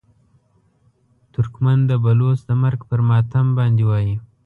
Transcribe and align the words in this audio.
ترکمن 1.33 1.79
د 1.89 1.91
بلوڅ 2.03 2.39
د 2.45 2.51
مرګ 2.63 2.79
پر 2.89 2.99
ماتم 3.09 3.47
باندې 3.57 3.83
وایي. 3.89 4.15